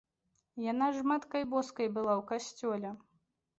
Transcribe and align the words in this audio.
Яна 0.71 0.87
ж 0.95 1.03
маткай 1.11 1.45
боскай 1.53 1.87
была 1.99 2.13
ў 2.19 2.21
касцёле. 2.33 2.89